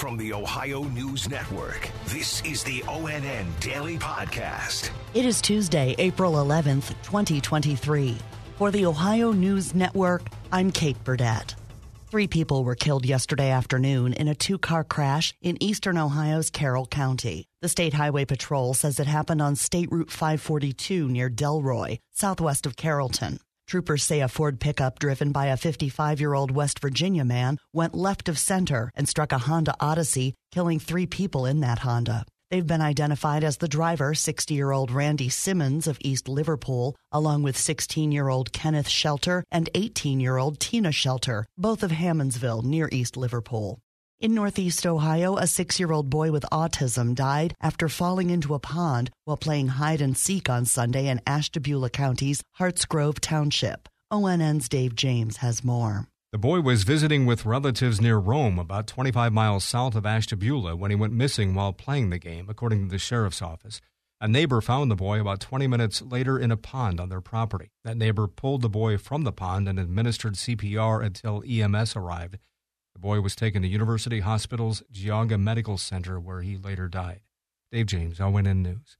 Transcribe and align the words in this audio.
From 0.00 0.16
the 0.16 0.32
Ohio 0.32 0.84
News 0.84 1.28
Network, 1.28 1.90
this 2.06 2.42
is 2.42 2.64
the 2.64 2.80
ONN 2.86 3.44
Daily 3.60 3.98
Podcast. 3.98 4.88
It 5.12 5.26
is 5.26 5.42
Tuesday, 5.42 5.94
April 5.98 6.32
11th, 6.36 6.94
2023. 7.02 8.16
For 8.56 8.70
the 8.70 8.86
Ohio 8.86 9.32
News 9.32 9.74
Network, 9.74 10.22
I'm 10.50 10.70
Kate 10.72 10.96
Burdett. 11.04 11.54
Three 12.10 12.26
people 12.26 12.64
were 12.64 12.74
killed 12.74 13.04
yesterday 13.04 13.50
afternoon 13.50 14.14
in 14.14 14.26
a 14.26 14.34
two 14.34 14.56
car 14.56 14.84
crash 14.84 15.34
in 15.42 15.62
eastern 15.62 15.98
Ohio's 15.98 16.48
Carroll 16.48 16.86
County. 16.86 17.44
The 17.60 17.68
State 17.68 17.92
Highway 17.92 18.24
Patrol 18.24 18.72
says 18.72 19.00
it 19.00 19.06
happened 19.06 19.42
on 19.42 19.54
State 19.54 19.92
Route 19.92 20.10
542 20.10 21.08
near 21.08 21.28
Delroy, 21.28 21.98
southwest 22.14 22.64
of 22.64 22.74
Carrollton. 22.74 23.38
Troopers 23.70 24.02
say 24.02 24.18
a 24.18 24.26
Ford 24.26 24.58
pickup 24.58 24.98
driven 24.98 25.30
by 25.30 25.46
a 25.46 25.56
55 25.56 26.18
year 26.18 26.34
old 26.34 26.50
West 26.50 26.80
Virginia 26.80 27.24
man 27.24 27.56
went 27.72 27.94
left 27.94 28.28
of 28.28 28.36
center 28.36 28.90
and 28.96 29.08
struck 29.08 29.30
a 29.30 29.38
Honda 29.38 29.76
Odyssey, 29.78 30.34
killing 30.50 30.80
three 30.80 31.06
people 31.06 31.46
in 31.46 31.60
that 31.60 31.78
Honda. 31.78 32.26
They've 32.50 32.66
been 32.66 32.80
identified 32.80 33.44
as 33.44 33.58
the 33.58 33.68
driver, 33.68 34.12
60 34.12 34.54
year 34.54 34.72
old 34.72 34.90
Randy 34.90 35.28
Simmons 35.28 35.86
of 35.86 35.98
East 36.00 36.28
Liverpool, 36.28 36.96
along 37.12 37.44
with 37.44 37.56
16 37.56 38.10
year 38.10 38.26
old 38.26 38.52
Kenneth 38.52 38.88
Shelter 38.88 39.44
and 39.52 39.70
18 39.76 40.18
year 40.18 40.36
old 40.36 40.58
Tina 40.58 40.90
Shelter, 40.90 41.46
both 41.56 41.84
of 41.84 41.92
Hammondsville 41.92 42.64
near 42.64 42.88
East 42.90 43.16
Liverpool. 43.16 43.78
In 44.20 44.34
Northeast 44.34 44.84
Ohio, 44.84 45.38
a 45.38 45.46
six 45.46 45.80
year 45.80 45.92
old 45.92 46.10
boy 46.10 46.30
with 46.30 46.44
autism 46.52 47.14
died 47.14 47.54
after 47.58 47.88
falling 47.88 48.28
into 48.28 48.52
a 48.52 48.58
pond 48.58 49.10
while 49.24 49.38
playing 49.38 49.68
hide 49.68 50.02
and 50.02 50.14
seek 50.14 50.50
on 50.50 50.66
Sunday 50.66 51.08
in 51.08 51.22
Ashtabula 51.26 51.88
County's 51.88 52.42
Hartsgrove 52.58 53.20
Township. 53.20 53.88
ONN's 54.10 54.68
Dave 54.68 54.94
James 54.94 55.38
has 55.38 55.64
more. 55.64 56.06
The 56.32 56.38
boy 56.38 56.60
was 56.60 56.82
visiting 56.82 57.24
with 57.24 57.46
relatives 57.46 57.98
near 57.98 58.18
Rome, 58.18 58.58
about 58.58 58.86
25 58.86 59.32
miles 59.32 59.64
south 59.64 59.94
of 59.94 60.04
Ashtabula, 60.04 60.76
when 60.76 60.90
he 60.90 60.96
went 60.96 61.14
missing 61.14 61.54
while 61.54 61.72
playing 61.72 62.10
the 62.10 62.18
game, 62.18 62.50
according 62.50 62.84
to 62.84 62.90
the 62.90 62.98
sheriff's 62.98 63.40
office. 63.40 63.80
A 64.20 64.28
neighbor 64.28 64.60
found 64.60 64.90
the 64.90 64.96
boy 64.96 65.18
about 65.18 65.40
20 65.40 65.66
minutes 65.66 66.02
later 66.02 66.38
in 66.38 66.50
a 66.50 66.58
pond 66.58 67.00
on 67.00 67.08
their 67.08 67.22
property. 67.22 67.70
That 67.84 67.96
neighbor 67.96 68.26
pulled 68.26 68.60
the 68.60 68.68
boy 68.68 68.98
from 68.98 69.24
the 69.24 69.32
pond 69.32 69.66
and 69.66 69.80
administered 69.80 70.34
CPR 70.34 71.02
until 71.02 71.42
EMS 71.48 71.96
arrived. 71.96 72.36
The 73.00 73.08
boy 73.08 73.22
was 73.22 73.34
taken 73.34 73.62
to 73.62 73.68
University 73.68 74.20
Hospital's 74.20 74.82
Geauga 74.92 75.40
Medical 75.40 75.78
Center, 75.78 76.20
where 76.20 76.42
he 76.42 76.58
later 76.58 76.86
died. 76.86 77.22
Dave 77.72 77.86
James, 77.86 78.18
ONN 78.18 78.58
News. 78.58 78.98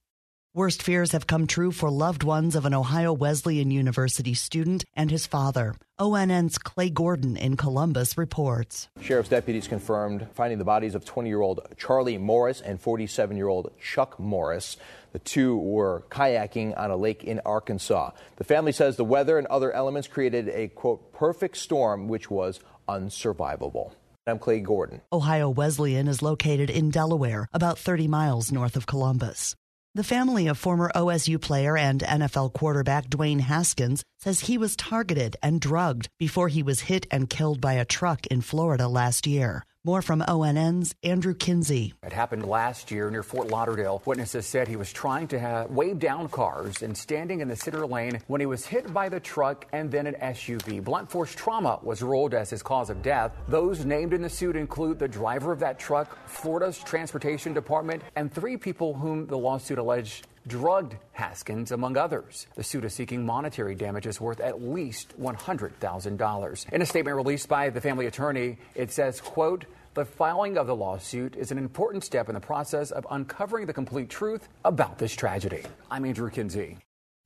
Worst 0.53 0.83
fears 0.83 1.13
have 1.13 1.27
come 1.27 1.47
true 1.47 1.71
for 1.71 1.89
loved 1.89 2.23
ones 2.23 2.57
of 2.57 2.65
an 2.65 2.73
Ohio 2.73 3.13
Wesleyan 3.13 3.71
University 3.71 4.33
student 4.33 4.83
and 4.93 5.09
his 5.09 5.25
father. 5.25 5.75
ONN's 5.97 6.57
Clay 6.57 6.89
Gordon 6.89 7.37
in 7.37 7.55
Columbus 7.55 8.17
reports. 8.17 8.89
Sheriff's 8.99 9.29
deputies 9.29 9.69
confirmed 9.69 10.27
finding 10.33 10.59
the 10.59 10.65
bodies 10.65 10.93
of 10.93 11.05
20 11.05 11.29
year 11.29 11.39
old 11.39 11.61
Charlie 11.77 12.17
Morris 12.17 12.59
and 12.59 12.81
47 12.81 13.37
year 13.37 13.47
old 13.47 13.71
Chuck 13.79 14.19
Morris. 14.19 14.75
The 15.13 15.19
two 15.19 15.55
were 15.55 16.03
kayaking 16.09 16.77
on 16.77 16.91
a 16.91 16.97
lake 16.97 17.23
in 17.23 17.39
Arkansas. 17.45 18.11
The 18.35 18.43
family 18.43 18.73
says 18.73 18.97
the 18.97 19.05
weather 19.05 19.37
and 19.37 19.47
other 19.47 19.71
elements 19.71 20.09
created 20.09 20.49
a, 20.49 20.67
quote, 20.67 21.13
perfect 21.13 21.55
storm, 21.55 22.09
which 22.09 22.29
was 22.29 22.59
unsurvivable. 22.89 23.93
I'm 24.27 24.37
Clay 24.37 24.59
Gordon. 24.59 24.99
Ohio 25.13 25.49
Wesleyan 25.49 26.09
is 26.09 26.21
located 26.21 26.69
in 26.69 26.89
Delaware, 26.89 27.47
about 27.53 27.79
30 27.79 28.09
miles 28.09 28.51
north 28.51 28.75
of 28.75 28.85
Columbus. 28.85 29.55
The 29.93 30.05
family 30.05 30.47
of 30.47 30.57
former 30.57 30.89
OSU 30.95 31.41
player 31.41 31.75
and 31.75 31.99
NFL 31.99 32.53
quarterback 32.53 33.09
Dwayne 33.09 33.41
Haskins 33.41 34.05
says 34.19 34.39
he 34.39 34.57
was 34.57 34.77
targeted 34.77 35.35
and 35.43 35.59
drugged 35.59 36.07
before 36.17 36.47
he 36.47 36.63
was 36.63 36.87
hit 36.87 37.05
and 37.11 37.29
killed 37.29 37.59
by 37.59 37.73
a 37.73 37.83
truck 37.83 38.25
in 38.27 38.39
Florida 38.39 38.87
last 38.87 39.27
year. 39.27 39.65
More 39.83 40.03
from 40.03 40.21
ONN's 40.27 40.93
Andrew 41.01 41.33
Kinsey. 41.33 41.95
It 42.03 42.13
happened 42.13 42.45
last 42.45 42.91
year 42.91 43.09
near 43.09 43.23
Fort 43.23 43.47
Lauderdale. 43.47 44.03
Witnesses 44.05 44.45
said 44.45 44.67
he 44.67 44.75
was 44.75 44.93
trying 44.93 45.27
to 45.29 45.39
have, 45.39 45.71
wave 45.71 45.97
down 45.97 46.29
cars 46.29 46.83
and 46.83 46.95
standing 46.95 47.39
in 47.39 47.47
the 47.47 47.55
center 47.55 47.87
lane 47.87 48.19
when 48.27 48.39
he 48.39 48.45
was 48.45 48.63
hit 48.63 48.93
by 48.93 49.09
the 49.09 49.19
truck 49.19 49.65
and 49.73 49.89
then 49.89 50.05
an 50.05 50.13
SUV. 50.21 50.83
Blunt 50.83 51.09
force 51.09 51.33
trauma 51.33 51.79
was 51.81 52.03
ruled 52.03 52.35
as 52.35 52.51
his 52.51 52.61
cause 52.61 52.91
of 52.91 53.01
death. 53.01 53.35
Those 53.47 53.83
named 53.83 54.13
in 54.13 54.21
the 54.21 54.29
suit 54.29 54.55
include 54.55 54.99
the 54.99 55.07
driver 55.07 55.51
of 55.51 55.59
that 55.61 55.79
truck, 55.79 56.15
Florida's 56.27 56.77
Transportation 56.77 57.51
Department, 57.51 58.03
and 58.15 58.31
three 58.31 58.57
people 58.57 58.93
whom 58.93 59.25
the 59.25 59.37
lawsuit 59.37 59.79
alleged 59.79 60.27
drugged 60.47 60.95
Haskins, 61.13 61.71
among 61.71 61.97
others. 61.97 62.47
The 62.55 62.63
suit 62.63 62.85
is 62.85 62.93
seeking 62.93 63.25
monetary 63.25 63.75
damages 63.75 64.19
worth 64.19 64.39
at 64.39 64.61
least 64.61 65.19
$100,000. 65.19 66.73
In 66.73 66.81
a 66.81 66.85
statement 66.85 67.15
released 67.15 67.47
by 67.47 67.69
the 67.69 67.81
family 67.81 68.07
attorney, 68.07 68.57
it 68.75 68.91
says, 68.91 69.21
quote, 69.21 69.65
the 69.93 70.05
filing 70.05 70.57
of 70.57 70.67
the 70.67 70.75
lawsuit 70.75 71.35
is 71.35 71.51
an 71.51 71.57
important 71.57 72.03
step 72.03 72.29
in 72.29 72.35
the 72.35 72.39
process 72.39 72.91
of 72.91 73.05
uncovering 73.11 73.65
the 73.65 73.73
complete 73.73 74.09
truth 74.09 74.47
about 74.63 74.97
this 74.97 75.13
tragedy. 75.13 75.63
I'm 75.89 76.05
Andrew 76.05 76.29
Kinsey. 76.29 76.77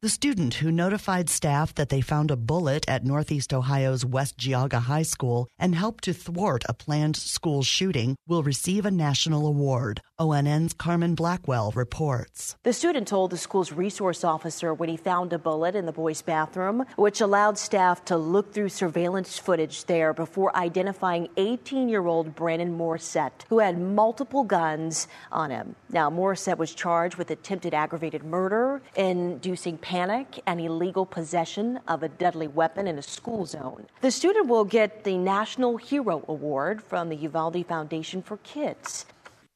The 0.01 0.09
student 0.09 0.55
who 0.55 0.71
notified 0.71 1.29
staff 1.29 1.73
that 1.75 1.87
they 1.87 2.01
found 2.01 2.29
a 2.29 2.35
bullet 2.35 2.85
at 2.87 3.05
Northeast 3.05 3.53
Ohio's 3.53 4.05
West 4.05 4.37
Geauga 4.37 4.81
High 4.81 5.03
School 5.03 5.47
and 5.57 5.73
helped 5.73 6.03
to 6.03 6.13
thwart 6.13 6.63
a 6.67 6.73
planned 6.73 7.15
school 7.15 7.63
shooting 7.63 8.15
will 8.27 8.43
receive 8.43 8.85
a 8.85 8.91
national 8.91 9.47
award. 9.47 10.01
ONN's 10.19 10.73
Carmen 10.73 11.15
Blackwell 11.15 11.71
reports. 11.75 12.55
The 12.63 12.73
student 12.73 13.07
told 13.07 13.31
the 13.31 13.37
school's 13.37 13.71
resource 13.71 14.23
officer 14.23 14.73
when 14.73 14.89
he 14.89 14.97
found 14.97 15.31
a 15.31 15.39
bullet 15.39 15.75
in 15.75 15.85
the 15.85 15.91
boys' 15.91 16.21
bathroom, 16.21 16.85
which 16.97 17.21
allowed 17.21 17.57
staff 17.57 18.03
to 18.05 18.17
look 18.17 18.53
through 18.53 18.69
surveillance 18.69 19.39
footage 19.39 19.85
there 19.85 20.13
before 20.13 20.55
identifying 20.55 21.29
18 21.37 21.87
year 21.89 22.05
old 22.05 22.35
Brandon 22.35 22.77
Morissette, 22.77 23.45
who 23.49 23.59
had 23.59 23.79
multiple 23.79 24.43
guns 24.43 25.07
on 25.31 25.51
him. 25.51 25.75
Now, 25.89 26.09
Morissette 26.09 26.57
was 26.57 26.75
charged 26.75 27.15
with 27.15 27.31
attempted 27.31 27.73
aggravated 27.73 28.23
murder, 28.23 28.81
inducing 28.95 29.77
panic, 29.85 30.41
and 30.47 30.59
illegal 30.59 31.05
possession 31.05 31.79
of 31.87 32.01
a 32.01 32.09
deadly 32.09 32.47
weapon 32.47 32.87
in 32.87 32.97
a 32.97 33.03
school 33.03 33.45
zone. 33.45 33.85
The 34.01 34.09
student 34.09 34.47
will 34.47 34.65
get 34.65 35.03
the 35.03 35.15
National 35.15 35.77
Hero 35.77 36.25
Award 36.27 36.81
from 36.81 37.09
the 37.09 37.15
Uvalde 37.15 37.63
Foundation 37.67 38.23
for 38.23 38.37
Kids. 38.37 39.05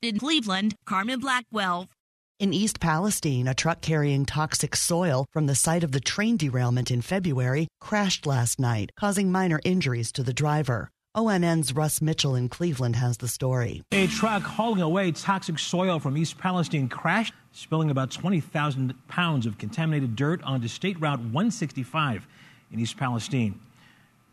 In 0.03 0.19
Cleveland, 0.19 0.75
Carmen 0.85 1.19
Blackwell. 1.19 1.87
In 2.39 2.53
East 2.53 2.79
Palestine, 2.79 3.47
a 3.47 3.55
truck 3.55 3.81
carrying 3.81 4.23
toxic 4.23 4.75
soil 4.75 5.25
from 5.33 5.47
the 5.47 5.55
site 5.55 5.83
of 5.83 5.93
the 5.93 5.99
train 5.99 6.37
derailment 6.37 6.91
in 6.91 7.01
February 7.01 7.67
crashed 7.81 8.27
last 8.27 8.59
night, 8.59 8.91
causing 8.99 9.31
minor 9.31 9.59
injuries 9.65 10.11
to 10.11 10.21
the 10.21 10.31
driver. 10.31 10.91
ONN's 11.15 11.73
Russ 11.73 12.01
Mitchell 12.01 12.35
in 12.35 12.49
Cleveland 12.49 12.95
has 12.95 13.17
the 13.17 13.27
story. 13.27 13.81
A 13.91 14.05
truck 14.05 14.43
hauling 14.43 14.81
away 14.81 15.11
toxic 15.11 15.57
soil 15.57 15.99
from 15.99 16.15
East 16.15 16.37
Palestine 16.37 16.87
crashed, 16.87 17.33
spilling 17.51 17.89
about 17.89 18.11
20,000 18.11 18.93
pounds 19.07 19.47
of 19.47 19.57
contaminated 19.57 20.15
dirt 20.15 20.43
onto 20.43 20.67
State 20.67 21.01
Route 21.01 21.19
165 21.19 22.27
in 22.71 22.79
East 22.79 22.95
Palestine. 22.95 23.59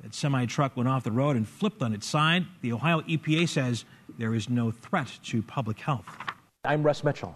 That 0.02 0.14
semi 0.14 0.44
truck 0.44 0.76
went 0.76 0.86
off 0.88 1.02
the 1.02 1.10
road 1.10 1.36
and 1.36 1.48
flipped 1.48 1.80
on 1.80 1.94
its 1.94 2.06
side. 2.06 2.44
The 2.60 2.74
Ohio 2.74 3.00
EPA 3.00 3.48
says 3.48 3.86
there 4.18 4.34
is 4.34 4.50
no 4.50 4.70
threat 4.70 5.18
to 5.24 5.42
public 5.42 5.80
health. 5.80 6.06
I'm 6.62 6.82
Russ 6.82 7.02
Mitchell. 7.02 7.34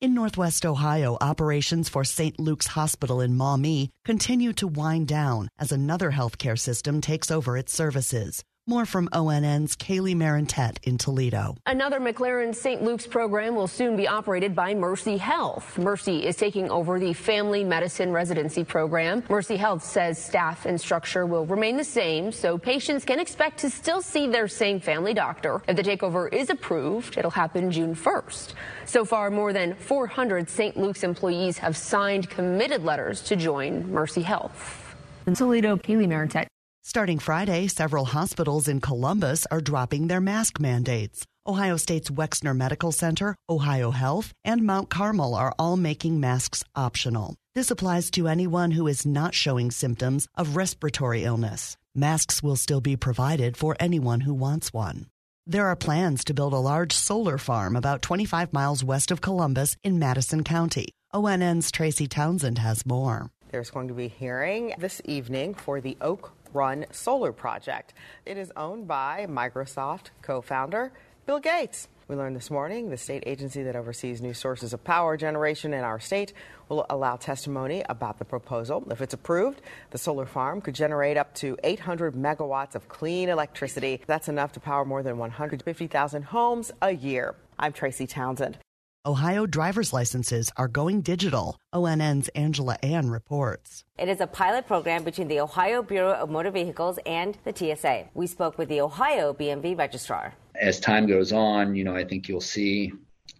In 0.00 0.14
Northwest 0.14 0.66
Ohio, 0.66 1.16
operations 1.20 1.88
for 1.88 2.04
St. 2.04 2.40
Luke's 2.40 2.68
Hospital 2.68 3.20
in 3.20 3.36
Maumee 3.36 3.90
continue 4.04 4.52
to 4.54 4.66
wind 4.66 5.06
down 5.06 5.48
as 5.58 5.70
another 5.70 6.10
healthcare 6.10 6.58
system 6.58 7.00
takes 7.00 7.30
over 7.30 7.56
its 7.56 7.72
services. 7.72 8.42
More 8.70 8.86
from 8.86 9.08
ONN's 9.12 9.74
Kaylee 9.74 10.14
Marintet 10.14 10.76
in 10.84 10.96
Toledo. 10.96 11.56
Another 11.66 11.98
McLaren 11.98 12.54
St. 12.54 12.80
Luke's 12.84 13.04
program 13.04 13.56
will 13.56 13.66
soon 13.66 13.96
be 13.96 14.06
operated 14.06 14.54
by 14.54 14.74
Mercy 14.74 15.16
Health. 15.16 15.76
Mercy 15.76 16.24
is 16.24 16.36
taking 16.36 16.70
over 16.70 17.00
the 17.00 17.12
family 17.12 17.64
medicine 17.64 18.12
residency 18.12 18.62
program. 18.62 19.24
Mercy 19.28 19.56
Health 19.56 19.82
says 19.82 20.24
staff 20.24 20.66
and 20.66 20.80
structure 20.80 21.26
will 21.26 21.46
remain 21.46 21.76
the 21.76 21.82
same, 21.82 22.30
so 22.30 22.56
patients 22.56 23.04
can 23.04 23.18
expect 23.18 23.58
to 23.58 23.70
still 23.70 24.00
see 24.00 24.28
their 24.28 24.46
same 24.46 24.78
family 24.78 25.14
doctor. 25.14 25.60
If 25.66 25.74
the 25.74 25.82
takeover 25.82 26.32
is 26.32 26.48
approved, 26.48 27.18
it'll 27.18 27.32
happen 27.32 27.72
June 27.72 27.96
1st. 27.96 28.54
So 28.84 29.04
far, 29.04 29.32
more 29.32 29.52
than 29.52 29.74
400 29.74 30.48
St. 30.48 30.76
Luke's 30.76 31.02
employees 31.02 31.58
have 31.58 31.76
signed 31.76 32.30
committed 32.30 32.84
letters 32.84 33.20
to 33.22 33.34
join 33.34 33.90
Mercy 33.90 34.22
Health. 34.22 34.94
In 35.26 35.34
Toledo, 35.34 35.76
Kaylee 35.76 36.06
Marintet. 36.06 36.46
Starting 36.82 37.18
Friday, 37.18 37.66
several 37.66 38.06
hospitals 38.06 38.66
in 38.66 38.80
Columbus 38.80 39.46
are 39.50 39.60
dropping 39.60 40.06
their 40.06 40.20
mask 40.20 40.58
mandates. 40.58 41.26
Ohio 41.46 41.76
State's 41.76 42.08
Wexner 42.08 42.56
Medical 42.56 42.90
Center, 42.90 43.36
Ohio 43.50 43.90
Health, 43.90 44.32
and 44.46 44.62
Mount 44.62 44.88
Carmel 44.88 45.34
are 45.34 45.52
all 45.58 45.76
making 45.76 46.20
masks 46.20 46.64
optional. 46.74 47.36
This 47.54 47.70
applies 47.70 48.10
to 48.12 48.28
anyone 48.28 48.70
who 48.70 48.86
is 48.86 49.04
not 49.04 49.34
showing 49.34 49.70
symptoms 49.70 50.26
of 50.36 50.56
respiratory 50.56 51.22
illness. 51.22 51.76
Masks 51.94 52.42
will 52.42 52.56
still 52.56 52.80
be 52.80 52.96
provided 52.96 53.58
for 53.58 53.76
anyone 53.78 54.20
who 54.20 54.32
wants 54.32 54.72
one. 54.72 55.06
There 55.46 55.66
are 55.66 55.76
plans 55.76 56.24
to 56.24 56.34
build 56.34 56.54
a 56.54 56.58
large 56.58 56.94
solar 56.94 57.36
farm 57.36 57.76
about 57.76 58.00
25 58.00 58.54
miles 58.54 58.82
west 58.82 59.10
of 59.10 59.20
Columbus 59.20 59.76
in 59.84 59.98
Madison 59.98 60.44
County. 60.44 60.88
ONN's 61.12 61.70
Tracy 61.70 62.06
Townsend 62.06 62.56
has 62.58 62.86
more. 62.86 63.30
There's 63.50 63.70
going 63.70 63.88
to 63.88 63.94
be 63.94 64.04
a 64.04 64.08
hearing 64.08 64.74
this 64.78 65.02
evening 65.04 65.54
for 65.54 65.80
the 65.80 65.96
Oak 66.00 66.32
Run 66.52 66.86
Solar 66.90 67.32
Project. 67.32 67.94
It 68.26 68.36
is 68.36 68.52
owned 68.56 68.88
by 68.88 69.26
Microsoft 69.28 70.10
co 70.22 70.40
founder 70.40 70.92
Bill 71.26 71.38
Gates. 71.38 71.88
We 72.08 72.16
learned 72.16 72.34
this 72.34 72.50
morning 72.50 72.90
the 72.90 72.96
state 72.96 73.22
agency 73.24 73.62
that 73.62 73.76
oversees 73.76 74.20
new 74.20 74.34
sources 74.34 74.72
of 74.72 74.82
power 74.82 75.16
generation 75.16 75.72
in 75.72 75.84
our 75.84 76.00
state 76.00 76.32
will 76.68 76.84
allow 76.90 77.14
testimony 77.14 77.84
about 77.88 78.18
the 78.18 78.24
proposal. 78.24 78.84
If 78.90 79.00
it's 79.00 79.14
approved, 79.14 79.62
the 79.90 79.98
solar 79.98 80.26
farm 80.26 80.60
could 80.60 80.74
generate 80.74 81.16
up 81.16 81.32
to 81.36 81.56
800 81.62 82.14
megawatts 82.14 82.74
of 82.74 82.88
clean 82.88 83.28
electricity. 83.28 84.00
That's 84.08 84.28
enough 84.28 84.50
to 84.52 84.60
power 84.60 84.84
more 84.84 85.04
than 85.04 85.18
150,000 85.18 86.22
homes 86.24 86.72
a 86.82 86.90
year. 86.90 87.36
I'm 87.60 87.72
Tracy 87.72 88.08
Townsend. 88.08 88.58
Ohio 89.06 89.46
driver's 89.46 89.94
licenses 89.94 90.50
are 90.58 90.68
going 90.68 91.00
digital. 91.00 91.58
ONN's 91.72 92.28
Angela 92.34 92.76
An 92.82 93.08
reports. 93.08 93.82
It 93.96 94.10
is 94.10 94.20
a 94.20 94.26
pilot 94.26 94.66
program 94.66 95.04
between 95.04 95.26
the 95.26 95.40
Ohio 95.40 95.82
Bureau 95.82 96.12
of 96.12 96.28
Motor 96.28 96.50
Vehicles 96.50 96.98
and 97.06 97.38
the 97.44 97.54
TSA. 97.56 98.08
We 98.12 98.26
spoke 98.26 98.58
with 98.58 98.68
the 98.68 98.82
Ohio 98.82 99.32
BMV 99.32 99.78
registrar. 99.78 100.34
As 100.54 100.78
time 100.80 101.06
goes 101.06 101.32
on, 101.32 101.74
you 101.74 101.82
know, 101.82 101.96
I 101.96 102.04
think 102.04 102.28
you'll 102.28 102.42
see 102.42 102.92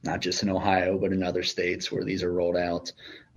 not 0.02 0.20
just 0.20 0.42
in 0.42 0.48
Ohio, 0.48 0.96
but 0.96 1.12
in 1.12 1.22
other 1.22 1.42
states 1.42 1.92
where 1.92 2.04
these 2.04 2.22
are 2.22 2.32
rolled 2.32 2.56
out, 2.56 2.90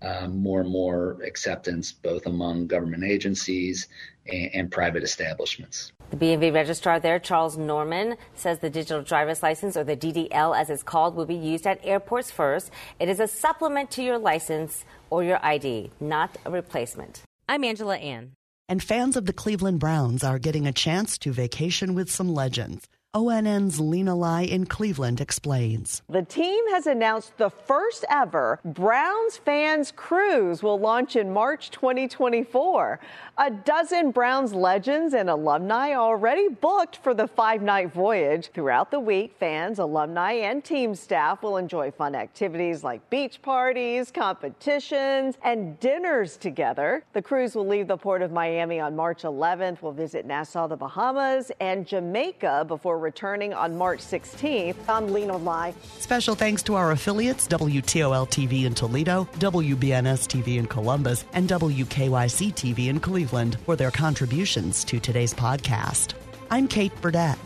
um, 0.04 0.38
more 0.38 0.62
and 0.62 0.70
more 0.70 1.18
acceptance 1.26 1.92
both 1.92 2.26
among 2.26 2.68
government 2.68 3.04
agencies 3.04 3.88
and, 4.28 4.50
and 4.54 4.72
private 4.72 5.04
establishments. 5.04 5.92
The 6.10 6.18
BMV 6.18 6.54
registrar 6.54 7.00
there, 7.00 7.18
Charles 7.18 7.58
Norman, 7.58 8.18
says 8.36 8.60
the 8.60 8.70
digital 8.70 9.02
driver's 9.02 9.42
license, 9.42 9.76
or 9.76 9.84
the 9.84 9.98
DDL 9.98 10.56
as 10.56 10.70
it's 10.70 10.84
called, 10.84 11.16
will 11.16 11.26
be 11.26 11.34
used 11.34 11.66
at 11.66 11.84
airports 11.84 12.30
first. 12.30 12.70
It 13.00 13.10
is 13.10 13.20
a 13.20 13.28
supplement 13.28 13.90
to 13.92 14.04
your 14.04 14.20
license 14.20 14.86
or 15.10 15.24
your 15.24 15.44
ID, 15.44 15.92
not 16.00 16.38
a 16.46 16.52
replacement. 16.52 17.24
I'm 17.50 17.64
Angela 17.64 17.98
An. 17.98 18.34
And 18.70 18.82
fans 18.82 19.18
of 19.18 19.26
the 19.26 19.34
Cleveland 19.34 19.80
Browns 19.80 20.24
are 20.24 20.40
getting 20.40 20.68
a 20.68 20.72
chance 20.72 21.18
to 21.20 21.32
vacation 21.32 21.96
with 21.96 22.12
some 22.12 22.34
legends. 22.34 22.88
ONN's 23.16 23.80
Lena 23.80 24.16
Lai 24.16 24.42
in 24.42 24.66
Cleveland 24.66 25.22
explains. 25.22 26.02
The 26.10 26.24
team 26.24 26.68
has 26.70 26.88
announced 26.88 27.38
the 27.38 27.52
first 27.52 28.04
ever 28.10 28.60
Browns 28.66 29.38
fans 29.38 29.94
cruise 29.96 30.64
will 30.64 30.80
launch 30.80 31.16
in 31.16 31.32
March 31.32 31.70
2024. 31.70 33.00
A 33.38 33.52
dozen 33.52 34.10
Browns 34.10 34.54
legends 34.56 35.14
and 35.14 35.30
alumni 35.30 35.94
already 35.94 36.48
booked 36.50 36.98
for 36.98 37.14
the 37.14 37.28
five 37.28 37.62
night 37.62 37.94
voyage. 37.94 38.50
Throughout 38.52 38.90
the 38.90 39.00
week, 39.00 39.36
fans, 39.40 39.78
alumni, 39.78 40.32
and 40.32 40.64
team 40.64 40.96
staff 40.96 41.44
will 41.44 41.58
enjoy 41.58 41.92
fun 41.92 42.16
activities 42.16 42.84
like 42.84 43.08
beach 43.12 43.44
parties, 43.44 44.10
competitions, 44.10 45.36
and 45.44 45.80
dinners 45.80 46.36
together. 46.36 47.04
The 47.14 47.22
cruise 47.22 47.54
will 47.54 47.68
leave 47.68 47.88
the 47.88 47.98
port 47.98 48.24
of 48.24 48.32
Miami 48.32 48.80
on 48.80 48.96
March 48.96 49.22
11th. 49.22 49.84
We'll 49.84 49.92
visit 49.92 50.26
Nassau, 50.26 50.68
the 50.68 50.78
Bahamas, 50.78 51.52
and 51.60 51.86
Jamaica 51.86 52.66
before 52.68 53.03
returning 53.04 53.54
on 53.54 53.78
March 53.78 54.00
16th. 54.00 54.76
I'm 54.90 55.14
Lena 55.14 55.38
Lai. 55.38 55.76
Special 56.00 56.34
thanks 56.34 56.64
to 56.64 56.76
our 56.76 56.92
affiliates 56.92 57.48
WTOL 57.48 58.28
TV 58.28 58.64
in 58.64 58.74
Toledo, 58.74 59.28
WBNS 59.40 60.28
TV 60.28 60.58
in 60.58 60.66
Columbus, 60.66 61.26
and 61.34 61.48
WKYC 61.48 62.54
TV 62.54 62.88
in 62.88 63.00
Cleveland 63.00 63.60
for 63.66 63.76
their 63.76 63.92
contributions 63.92 64.84
to 64.86 65.00
today's 65.00 65.34
podcast. 65.34 66.14
I'm 66.50 66.68
Kate 66.68 66.94
Burdett 67.02 67.38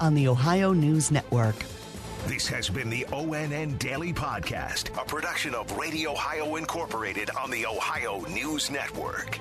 on 0.00 0.14
the 0.14 0.28
Ohio 0.28 0.72
News 0.72 1.10
Network. 1.10 1.64
This 2.26 2.48
has 2.48 2.70
been 2.70 2.88
the 2.88 3.04
ONN 3.10 3.78
Daily 3.78 4.12
Podcast, 4.12 4.88
a 5.00 5.04
production 5.04 5.54
of 5.54 5.70
Radio 5.76 6.12
Ohio 6.12 6.56
Incorporated 6.56 7.28
on 7.38 7.50
the 7.50 7.66
Ohio 7.66 8.20
News 8.30 8.70
Network. 8.70 9.38